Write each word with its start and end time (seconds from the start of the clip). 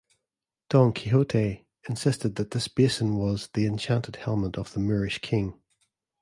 Don 0.71 0.93
Quixote 0.93 1.63
insisted 1.87 2.33
that 2.37 2.49
this 2.49 2.67
basin 2.67 3.17
was 3.17 3.49
the 3.53 3.67
enchanted 3.67 4.15
helmet 4.15 4.57
of 4.57 4.73
the 4.73 4.79
Moorish 4.79 5.19
king. 5.19 5.61